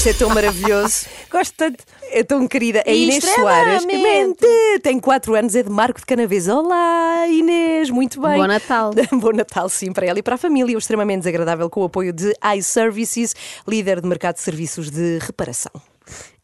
[0.00, 1.04] Isto é tão maravilhoso.
[1.30, 1.84] Gosto tanto.
[2.10, 2.82] É tão querida.
[2.86, 3.84] É Inês Soares.
[3.84, 4.46] Mente.
[4.82, 6.48] Tem 4 anos, é de Marco de Canaves.
[6.48, 8.38] Olá, Inês, muito bem.
[8.38, 8.92] Bom Natal.
[9.12, 10.74] Bom Natal, sim, para ela e para a família.
[10.74, 13.36] O extremamente desagradável com o apoio de iServices,
[13.68, 15.72] líder de mercado de serviços de reparação.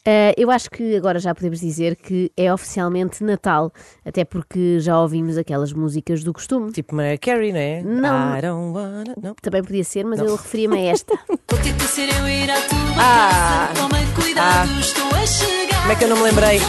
[0.09, 3.73] Eh, eu acho que agora já podemos dizer que é oficialmente Natal,
[4.05, 6.71] até porque já ouvimos aquelas músicas do costume.
[6.71, 7.81] Tipo Mariah Carey, não é?
[7.83, 8.37] Não.
[8.37, 9.13] I don't wanna...
[9.21, 9.35] Não.
[9.41, 11.13] Também podia ser, mas eu referia-me a esta.
[11.27, 13.67] Vou ter que ser eu ir à tua Ah.
[13.73, 13.81] casa.
[13.81, 14.79] Toma cuidado, Ah.
[14.79, 15.81] estou a chegar.
[15.81, 16.61] Como é que eu não me lembrei?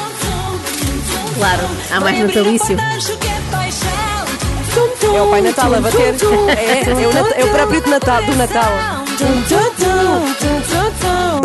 [1.37, 2.77] Claro, há mais natalício.
[2.77, 2.99] é.
[5.17, 6.15] É o Pai Natal a bater.
[6.59, 8.73] É, é, o, é o próprio de Natal, do Natal.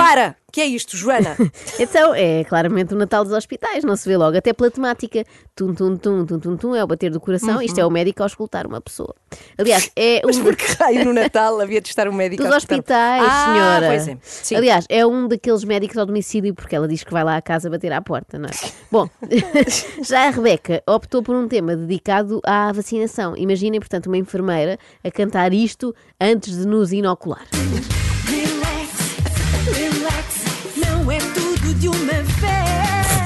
[0.04, 0.36] Para!
[0.52, 1.36] Que é isto, Joana?
[1.80, 5.23] Então, é claramente o Natal dos hospitais, não se vê logo, até pela temática.
[5.56, 8.22] Tum, tum, tum, tum, tum, tum, é o bater do coração, isto é o médico
[8.22, 9.16] ao escutar uma pessoa.
[9.58, 12.56] Aliás, é Mas um por que raio no Natal havia de estar um médico dos
[12.56, 13.88] hospitais, ah, senhora.
[13.88, 14.18] Pois é.
[14.22, 14.56] Sim.
[14.56, 17.70] Aliás, é um daqueles médicos ao domicílio, porque ela diz que vai lá à casa
[17.70, 18.72] bater à porta, não é?
[18.92, 19.09] Bom,
[20.04, 23.36] já a Rebeca optou por um tema dedicado à vacinação.
[23.36, 27.48] Imaginem, portanto, uma enfermeira a cantar isto antes de nos inocular.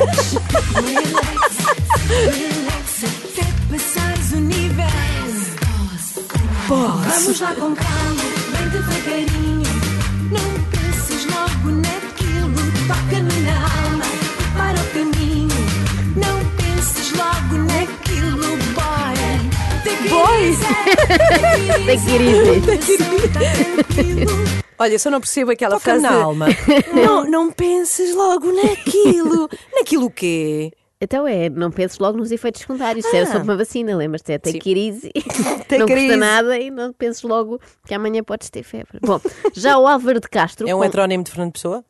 [0.07, 0.33] Vez.
[0.73, 1.51] Relax,
[2.37, 4.85] relax, até passares o nível.
[6.67, 9.63] Vamos lá com calma, bem devagarinho.
[10.31, 14.05] Não penses logo naquilo, toca-me na alma,
[14.57, 15.59] para o caminho.
[16.15, 19.17] Não penses logo naquilo, boy.
[19.83, 20.49] Take it Boy.
[20.49, 20.65] easy,
[21.85, 22.21] Take it
[24.19, 24.63] easy.
[24.79, 26.01] Olha, eu só não percebo aquela Toca frase.
[26.03, 26.47] na de- alma.
[26.93, 29.49] Não, não penses logo naquilo.
[29.73, 30.71] naquilo o quê?
[30.99, 33.05] Então é, não penses logo nos efeitos secundários.
[33.05, 33.31] Isso era Ah.
[33.31, 34.31] sobre uma vacina, lembras-te?
[34.33, 35.11] É take it easy.
[35.69, 36.15] Take não custa easy.
[36.15, 38.97] nada e não penses logo que amanhã podes ter febre.
[39.03, 39.21] Bom,
[39.53, 40.67] já o Álvaro de Castro.
[40.67, 41.83] É um com- heterónimo de Fernando Pessoa?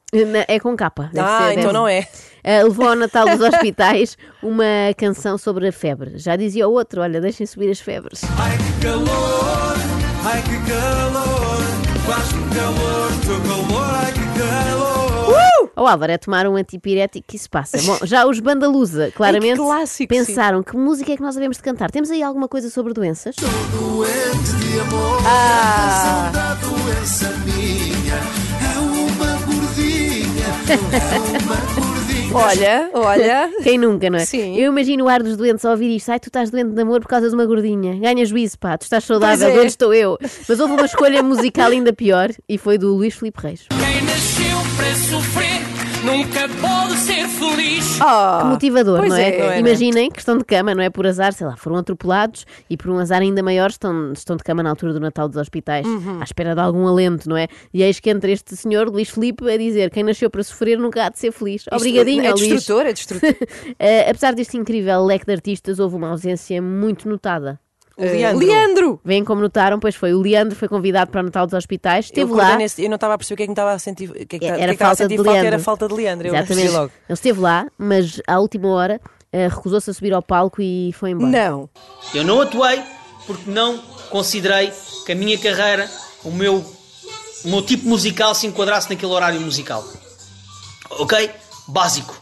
[0.50, 1.09] É com capa.
[1.14, 2.06] deve ah, ser, então deve- não é.
[2.44, 4.66] Ah, levou ao Natal dos Hospitais uma
[4.97, 6.18] canção sobre a febre.
[6.18, 8.20] Já dizia o outro: olha, deixem subir as febres.
[8.38, 9.78] Ai que calor,
[10.26, 13.97] ai que calor, que.
[15.75, 17.78] O Álvaro é tomar um antipirético que isso passa.
[17.84, 21.91] Bom, já os Bandalusa, claramente, clássico, pensaram que música é que nós devemos de cantar.
[21.91, 23.35] Temos aí alguma coisa sobre doenças?
[23.35, 26.31] Doente de amor, Ah.
[26.34, 31.78] da doença minha, é uma gordinha, é uma gordinha.
[32.38, 33.50] Olha, olha.
[33.64, 34.25] Quem nunca, não é?
[34.25, 34.56] Sim.
[34.58, 36.09] Eu imagino o ar dos doentes a ouvir isto.
[36.12, 37.96] Ai, tu estás doente de amor por causa de uma gordinha.
[38.00, 39.59] Ganha juízo, pá, tu estás saudável, Pois é.
[39.59, 40.18] onde estou eu?
[40.47, 43.66] Mas houve uma escolha musical ainda pior e foi do Luís Filipe Reis.
[43.70, 45.47] Quem nasceu para sofrer
[46.07, 48.00] nunca pode ser feliz.
[48.01, 49.29] Oh, Que motivador, não é?
[49.35, 50.90] é, não é, Imaginem que estão de cama, não é?
[50.90, 54.44] Por azar, sei lá, foram atropelados e por um azar ainda maior estão, estão de
[54.44, 56.19] cama na altura do Natal dos hospitais, Uhum.
[56.22, 57.47] à espera de algum alento, não é?
[57.73, 61.06] E eis que entra este senhor, Luís Filipe, a dizer: quem nasceu para sofrer nunca
[61.06, 61.66] há de ser feliz.
[61.72, 62.47] Obrigadinho, é ó, Luís.
[62.47, 63.28] destrutor, é destrutor.
[63.79, 67.59] Eh, apesar deste incrível leque de artistas, houve uma ausência muito notada.
[67.97, 68.46] Leandro.
[68.46, 69.02] Leandro!
[69.03, 72.09] Vêm como notaram, pois foi o Leandro, foi convidado para o Natal dos Hospitais, Eu,
[72.09, 72.58] esteve acordei lá.
[72.58, 74.09] nesse- eu não estava a perceber o que é que me estava a sentir.
[74.09, 75.38] O que é que, o que é que Era estava a falta de sentir falta
[75.40, 75.63] era Leandro.
[75.63, 76.28] falta de Leandro.
[76.28, 76.69] Eu Exatamente.
[76.72, 76.85] logo.
[77.09, 81.12] Ele esteve lá, mas à última hora eh, recusou-se a subir ao palco e foi
[81.12, 81.31] embora.
[81.31, 81.69] Não.
[82.13, 82.81] Eu não atuei
[83.25, 83.78] porque não
[84.09, 84.72] considerei
[85.06, 85.90] que a minha carreira,
[86.24, 86.64] o meu,
[87.44, 89.84] o meu tipo musical se enquadrasse naquele horário musical.
[90.91, 91.29] Ok?
[91.68, 92.16] Básico.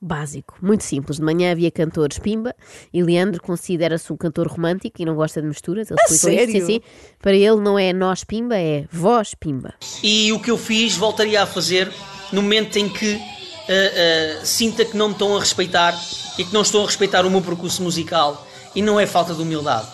[0.00, 1.18] Básico, muito simples.
[1.18, 2.54] De manhã havia cantores Pimba
[2.92, 5.90] e Leandro considera-se um cantor romântico e não gosta de misturas.
[5.90, 6.66] Ele explicou isto, sim, sério?
[6.66, 6.80] sim.
[7.20, 9.74] Para ele não é nós Pimba, é vós Pimba.
[10.02, 11.92] E o que eu fiz, voltaria a fazer
[12.32, 15.98] no momento em que ah, ah, sinta que não me estão a respeitar
[16.38, 18.46] e que não estão a respeitar o meu percurso musical.
[18.74, 19.88] E não é falta de humildade,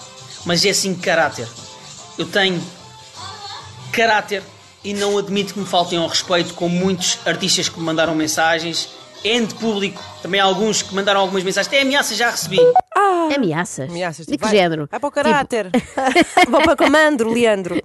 [0.45, 1.49] mas é sim caráter.
[2.19, 2.61] Eu tenho
[3.91, 4.43] caráter
[4.83, 8.91] e não admito que me faltem ao respeito com muitos artistas que me mandaram mensagens.
[9.25, 11.67] Ente público, também há alguns que mandaram algumas mensagens.
[11.69, 12.59] Até ameaças já recebi.
[13.35, 13.89] Ameaças?
[13.89, 14.87] Ameaças, De tipo, que vai- género?
[14.91, 15.71] Vai para o caráter.
[16.51, 17.81] Vou para comando, Leandro.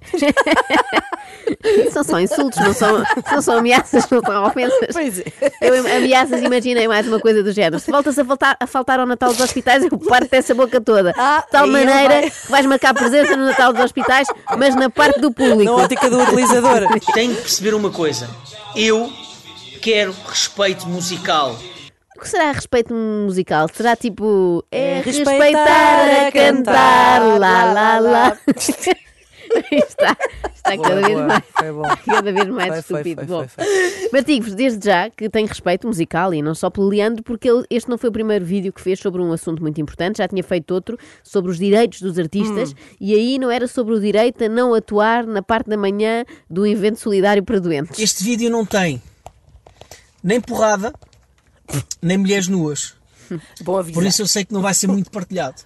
[2.04, 4.88] São insultos, não são, não são ameaças, não são ofensas.
[4.92, 5.24] Pois é.
[5.60, 7.78] Eu am- ameaças, imaginei mais uma coisa do género.
[7.78, 11.12] Se voltas a faltar, a faltar ao Natal dos hospitais, eu parto dessa boca toda.
[11.16, 12.30] Ah, de tal aí ele maneira vai.
[12.30, 14.28] que vais marcar presença no Natal dos hospitais,
[14.58, 15.64] mas na parte do público.
[15.64, 16.86] Na ótica do utilizador.
[17.12, 18.28] Tenho que perceber uma coisa.
[18.74, 19.10] Eu
[19.80, 21.56] quero respeito musical.
[22.16, 23.66] O que será respeito musical?
[23.72, 24.64] Será tipo.
[24.70, 28.38] É, É respeitar, respeitar a cantar, lá, lá, lá.
[29.72, 30.16] está
[30.54, 31.26] está Boa, cada vez boa.
[31.26, 31.42] mais.
[31.58, 31.82] Foi bom.
[32.06, 33.16] Cada vez mais Foi, estúpido.
[33.16, 34.08] foi, Bom, foi, foi.
[34.12, 37.64] Mas digo-vos desde já que tem respeito musical e não só pelo Leandro, porque ele-
[37.70, 40.42] este não foi o primeiro vídeo que fez sobre um assunto muito importante, já tinha
[40.44, 44.48] feito outro sobre os direitos dos artistas e aí não era sobre o direito a
[44.48, 47.98] não atuar na parte da manhã do evento solidário para doentes.
[47.98, 49.02] Este vídeo não tem
[50.22, 50.92] nem porrada,
[52.00, 52.94] nem mulheres nuas.
[53.62, 53.94] Bom aviso.
[53.94, 55.62] Por isso eu sei que não vai ser muito partilhado.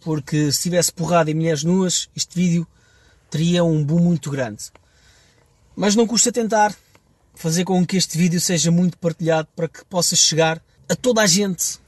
[0.00, 2.66] Porque se tivesse porrada e mulheres nuas, este vídeo
[3.30, 4.64] teria um boom muito grande.
[5.74, 6.74] Mas não custa tentar
[7.34, 11.26] fazer com que este vídeo seja muito partilhado para que possa chegar a toda a
[11.26, 11.80] gente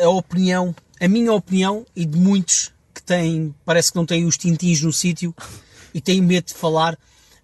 [0.00, 4.38] a opinião, a minha opinião e de muitos que têm, parece que não têm os
[4.38, 5.34] tintins no sítio
[5.92, 6.98] e têm medo de falar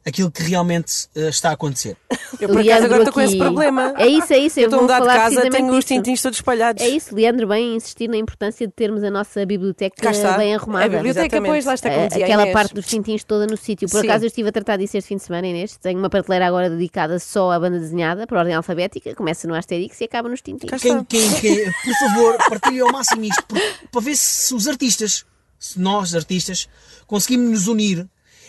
[0.06, 1.96] aquilo que realmente eh, está a acontecer.
[2.40, 3.94] Eu por acaso Leandro agora estou com esse problema.
[3.96, 4.58] É isso, é isso.
[4.60, 6.82] Eu Eu estou a mudar de casa, tenho os tintins todos espalhados.
[6.82, 10.84] É isso, Leandro bem insistir na importância de termos a nossa biblioteca bem É arrumada.
[10.84, 11.50] A biblioteca, Exatamente.
[11.50, 12.52] pois, lá está como Eh, dizia aquela Inês.
[12.52, 13.88] parte dos tintins toda no sítio.
[13.88, 14.06] Por Sim.
[14.08, 15.76] acaso eu estive a tratar disso este fim de semana, Inês.
[15.76, 19.14] Tenho uma prateleira agora dedicada só à banda desenhada, por ordem alfabética.
[19.14, 20.80] Começa no Asterix e acaba nos tintins.
[20.80, 23.60] Quem, quem, quem- por favor, partilhem ao máximo isto, por-
[23.90, 25.24] para ver se os artistas,
[25.58, 26.68] se nós artistas,
[27.06, 28.06] conseguimos nos unir.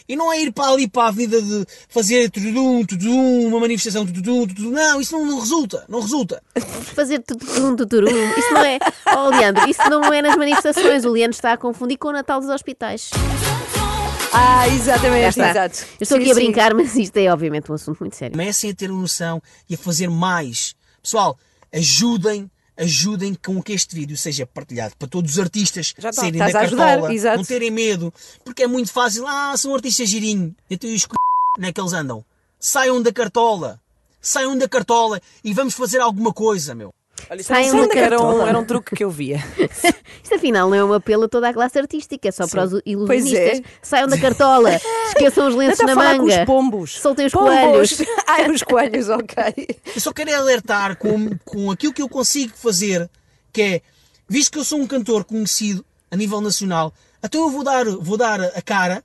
[0.10, 4.06] E não é ir para ali para a avenida de fazer tudum, tudum, uma manifestação,
[4.06, 4.72] tudum, tudum.
[4.72, 6.42] Não, isso não, não resulta, não resulta.
[6.96, 8.08] Fazer tuturum, tuturum.
[8.38, 8.80] Isso não é.
[9.16, 11.04] Oh, Leandro, isso não é nas manifestações.
[11.04, 13.12] O Leandro está a confundir com o Natal dos hospitais.
[14.34, 15.50] Ah, exatamente, está.
[15.50, 15.80] exato.
[16.00, 16.42] Eu estou Sim, aqui a sim.
[16.42, 18.34] brincar, mas isto é obviamente um assunto muito sério.
[18.34, 20.76] Comecem a ter noção e a fazer mais.
[21.02, 21.38] Pessoal,
[21.74, 26.40] ajudem, ajudem com que este vídeo seja partilhado para todos os artistas Já está, saírem
[26.40, 27.38] da ajudar, cartola, exato.
[27.38, 28.14] não terem medo,
[28.44, 29.26] porque é muito fácil.
[29.28, 31.08] Ah, são artistas girinho, então os c...
[31.58, 32.24] onde é que eles andam?
[32.60, 33.82] Saiam da cartola,
[34.22, 36.94] saiam da cartola e vamos fazer alguma coisa, meu.
[37.30, 38.50] Olha, isso Saiam era, da era, um, cartola.
[38.50, 39.44] era um truque que eu via.
[40.24, 42.82] Isto afinal não é um apelo a toda a classe artística, é só para os
[42.86, 43.40] ilusionistas.
[43.42, 43.64] Pois é.
[43.82, 44.70] Saiam da cartola,
[45.10, 46.40] esqueçam os lenços a na falar com manga.
[46.40, 47.00] os pombos.
[47.00, 47.50] Soltem os Pombos.
[47.54, 48.02] coelhos.
[48.28, 49.68] Ai, os coelhos, ok.
[49.96, 53.10] Eu só quero é alertar com, com aquilo que eu consigo fazer,
[53.52, 53.82] que é,
[54.28, 56.94] visto que eu sou um cantor conhecido a nível nacional,
[57.24, 59.04] então eu vou dar, vou dar a cara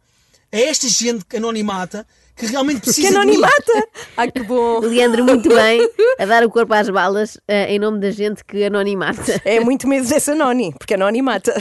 [0.53, 3.89] a esta gente que anonimata que realmente precisa Que anonimata!
[4.17, 4.81] Ai, que bom.
[4.81, 5.89] Leandro, muito bem,
[6.19, 9.41] a dar o corpo às balas eh, em nome da gente que anonimata.
[9.45, 11.55] É muito medo dessa Noni, porque a Noni mata.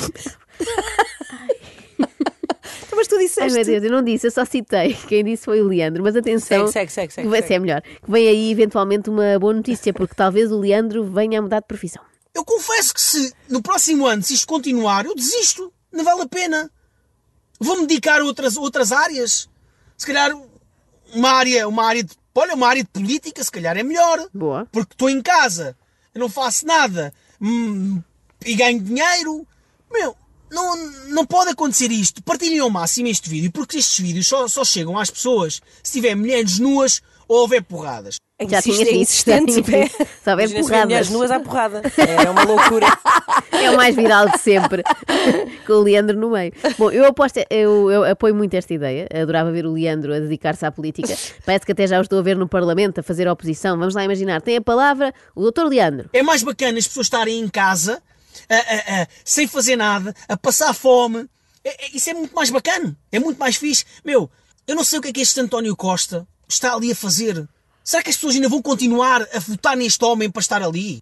[2.86, 3.54] Então, Mas tu Ai disseste.
[3.54, 4.94] meu Deus, eu não disse, eu só citei.
[5.08, 6.04] Quem disse foi o Leandro.
[6.04, 7.82] Mas atenção, Segue, segue, segue, segue, que vai ser melhor.
[7.82, 11.68] Que vem aí eventualmente uma boa notícia, porque talvez o Leandro venha a mudar de
[11.68, 12.04] profissão.
[12.34, 15.72] Eu confesso que se no próximo ano, se isto continuar, eu desisto.
[15.92, 16.72] Não vale a pena.
[17.60, 19.50] Vou-me dedicar a outras, outras áreas.
[19.98, 20.32] Se calhar
[21.14, 22.16] uma área, uma área de.
[22.34, 24.28] Olha, uma área de política, se calhar é melhor.
[24.34, 24.68] Boa.
[24.72, 25.76] Porque estou em casa,
[26.14, 28.02] eu não faço nada hum,
[28.46, 29.46] e ganho dinheiro.
[29.92, 30.16] Meu,
[30.50, 30.76] não,
[31.10, 32.24] não pode acontecer isto.
[32.24, 36.16] Partilhem ao máximo este vídeo, porque estes vídeos só, só chegam às pessoas se tiver
[36.16, 38.16] mulheres nuas ou houver porradas.
[38.50, 39.62] Já Insiste- tinhas é já insistente.
[39.62, 39.98] tinhas dito.
[40.26, 41.10] Só se vê mulheres porradas.
[41.10, 41.82] nuas à porrada.
[41.98, 42.88] É uma loucura.
[43.52, 44.82] É o mais viral de sempre,
[45.68, 46.52] com o Leandro no meio.
[46.80, 49.08] Bom, eu aposto, eu, eu apoio muito esta ideia.
[49.14, 51.16] Adorava ver o Leandro a dedicar-se à política.
[51.46, 53.78] Parece que até já o estou a ver no Parlamento a fazer oposição.
[53.78, 54.42] Vamos lá imaginar.
[54.42, 56.10] Tem a palavra o doutor Leandro.
[56.12, 58.02] É mais bacana as pessoas estarem em casa,
[58.50, 61.28] a- a- a- sem fazer nada, a passar fome.
[61.64, 62.98] É- é- isso é muito mais bacana.
[63.12, 63.86] É muito mais fixe.
[64.04, 64.28] Meu,
[64.68, 67.48] eu não sei o que é que este António Costa está ali a fazer.
[67.84, 71.00] Será que as pessoas ainda vão continuar a votar neste homem para estar ali?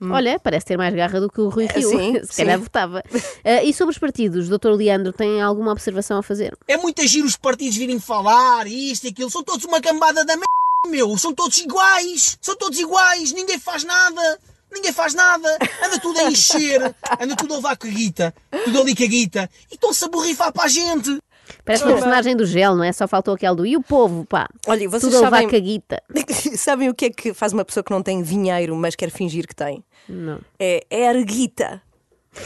[0.00, 1.88] Olha, parece ter mais garra do que o Rui Rio.
[1.90, 2.62] Sim, Se calhar sim.
[2.62, 3.02] votava.
[3.44, 6.56] Ah, e sobre os partidos, doutor Leandro, tem alguma observação a fazer?
[6.68, 9.28] É muito giro os partidos virem falar, isto e aquilo.
[9.28, 10.46] São todos uma cambada da merda,
[10.88, 11.18] meu.
[11.18, 12.38] São todos iguais.
[12.40, 13.32] São todos iguais.
[13.32, 14.38] Ninguém faz nada.
[14.72, 15.58] Ninguém faz nada.
[15.84, 16.94] Anda tudo a encher.
[17.20, 18.32] Anda tudo a levar com a guita.
[18.64, 19.50] Tudo ali com a guita.
[19.68, 21.18] E estão-se a borrifar para a gente.
[21.64, 22.92] Parece uma personagem do gel, não é?
[22.92, 23.66] Só faltou aquele do.
[23.66, 24.48] E o povo, pá?
[24.66, 26.02] Olha, vocês Tudo a levar sabem- caguita.
[26.56, 29.46] Sabem o que é que faz uma pessoa que não tem dinheiro, mas quer fingir
[29.46, 29.84] que tem?
[30.08, 30.40] Não.
[30.58, 31.82] É erguita.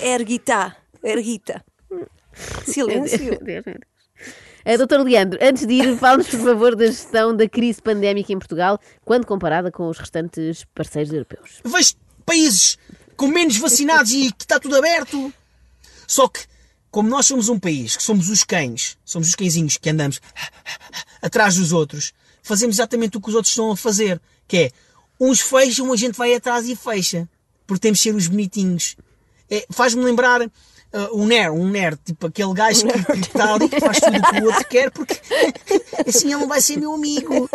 [0.01, 0.77] Erguita.
[1.03, 1.65] Erguita.
[2.65, 3.19] Silêncio.
[3.19, 3.65] Deus, meu Deus.
[4.65, 8.39] Ah, doutor Leandro, antes de ir, fale-nos, por favor, da gestão da crise pandémica em
[8.39, 11.61] Portugal, quando comparada com os restantes parceiros europeus.
[11.65, 11.95] Vejo
[12.25, 12.79] países
[13.17, 15.33] com menos vacinados e que está tudo aberto.
[16.07, 16.41] Só que
[16.93, 20.21] como nós somos um país que somos os cães, somos os cãezinhos que andamos
[21.23, 24.71] atrás dos outros, fazemos exatamente o que os outros estão a fazer, que é
[25.19, 27.27] uns fecham, a gente vai atrás e fecha,
[27.67, 28.95] porque temos de ser os bonitinhos.
[29.51, 30.41] É, Faz-me lembrar
[30.95, 34.19] uh, um nerd, um nerd, tipo aquele gajo que, que está ali, que faz tudo
[34.19, 35.21] o que o outro quer, porque
[36.07, 37.49] assim ele não vai ser meu amigo.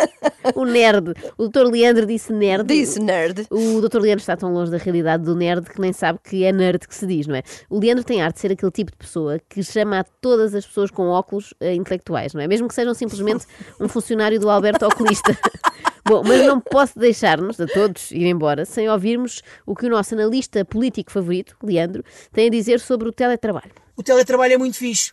[0.56, 1.14] O nerd.
[1.38, 1.70] O Dr.
[1.72, 2.68] Leandro disse nerd.
[2.68, 3.48] Disse nerd.
[3.50, 4.00] O Dr.
[4.00, 6.96] Leandro está tão longe da realidade do nerd que nem sabe que é nerd que
[6.96, 7.44] se diz, não é?
[7.70, 10.66] O Leandro tem arte de ser aquele tipo de pessoa que chama a todas as
[10.66, 12.48] pessoas com óculos eh, intelectuais, não é?
[12.48, 13.46] Mesmo que sejam simplesmente
[13.80, 15.38] um funcionário do Alberto Oculista.
[16.08, 20.14] Bom, mas não posso deixar-nos, a todos, ir embora sem ouvirmos o que o nosso
[20.14, 23.72] analista político favorito, Leandro, tem a dizer sobre o teletrabalho.
[23.96, 25.12] O teletrabalho é muito fixe.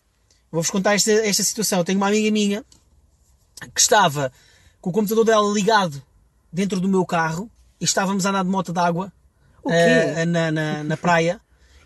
[0.52, 1.78] Vou-vos contar esta, esta situação.
[1.80, 2.64] Eu tenho uma amiga minha
[3.74, 4.30] que estava
[4.80, 6.00] com o computador dela ligado
[6.52, 9.12] dentro do meu carro e estávamos a andar de moto d'água
[9.68, 11.40] eh, na, na, na praia.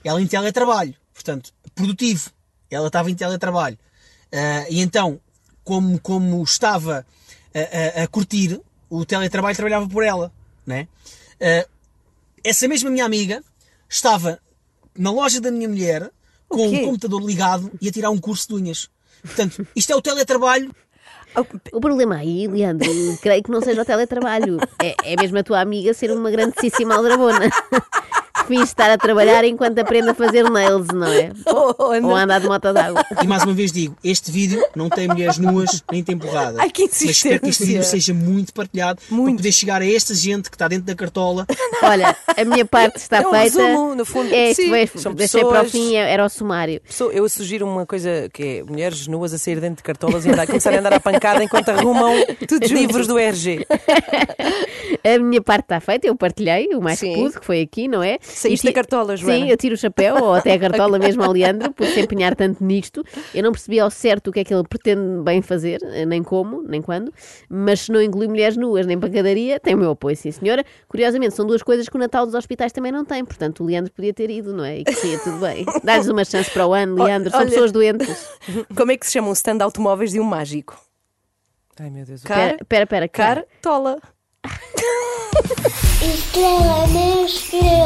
[0.04, 2.30] Ela em teletrabalho, portanto, produtivo.
[2.70, 3.78] Ela estava em teletrabalho.
[4.30, 5.18] Eh, e então,
[5.64, 7.06] como, como estava
[7.54, 8.60] a, a- a curtir,
[8.90, 10.33] o teletrabalho trabalhava por ela.
[10.66, 10.88] Né?
[11.40, 11.66] Eh,
[12.45, 13.42] essa mesma minha amiga
[13.88, 14.38] estava
[14.97, 16.11] na loja da minha mulher
[16.49, 18.90] com o computador ligado e a tirar um curso de unhas.
[19.23, 20.75] Portanto, isto é o teletrabalho.
[21.73, 22.88] O problema aí, Leandro,
[23.21, 24.59] creio que não seja o teletrabalho.
[24.83, 27.50] É, é mesmo a tua amiga ser uma grandíssima aldrabona.
[28.48, 31.30] Finge estar a trabalhar enquanto aprende a fazer nails, não é?
[31.46, 33.04] Oh, anda- Ou a andar de moto d'água.
[33.22, 36.58] E mais uma vez digo, este vídeo não tem mulheres nuas nem tem porrada.
[36.60, 39.26] Ai, que Mas espero que este vídeo seja muito partilhado Muito.
[39.26, 41.46] para poder chegar a esta gente que está dentro da cartola.
[41.82, 43.62] Olha, a minha parte está É um feita.
[43.62, 44.34] resumo, no fundo.
[44.34, 46.80] É, Sim, foi- são deixei para o pessoas- fim, era o sumário.
[46.80, 50.30] Pessoa- Eu sugiro uma coisa que é mulheres nuas a sair dentro de cartolas e
[50.30, 52.14] andar, começarem a andar à pancada enquanto arrumam
[52.70, 53.66] livros do RG.
[55.04, 57.12] A minha parte está feita, eu partilhei o mais Sim.
[57.14, 58.18] que pude, que foi aqui, não é?
[58.38, 59.38] Saíste da cartola, Joana.
[59.38, 62.35] Sim, eu tiro o chapéu, ou até a cartola mesmo ao Leandro, por se empenhar
[62.37, 63.04] tanto nisto.
[63.35, 66.62] Eu não percebi ao certo o que é que ele pretende bem fazer, nem como,
[66.62, 67.12] nem quando,
[67.49, 70.64] mas se não inclui mulheres nuas nem pancadaria, tem o meu apoio, sim senhora.
[70.88, 73.92] Curiosamente, são duas coisas que o Natal dos hospitais também não tem, portanto o Leandro
[73.92, 74.78] podia ter ido, não é?
[74.78, 75.64] E que seria tudo bem.
[75.83, 78.28] Dá-lhes uma chance para o ano, Leandro, são olha- pessoas doentes.
[78.76, 80.78] Como é que se chama um stand de automóveis de um mágico?
[81.80, 82.23] Ai meu Deus.
[82.23, 83.09] Car- Espera, espera, espera.
[83.09, 83.47] cara.
[83.62, 83.99] Cartola.
[86.00, 87.77] Estrela meu, estrela meu.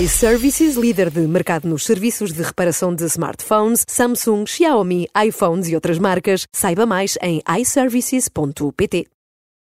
[0.00, 5.98] iServices, líder de mercado nos serviços de reparação de smartphones, Samsung, Xiaomi, iPhones e outras
[5.98, 6.46] marcas.
[6.52, 9.06] Saiba mais em iServices.pt.